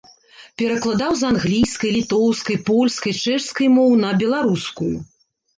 [0.59, 4.95] Перакладаў з англійскай, літоўскай, польскай, чэшскай моў на беларускую.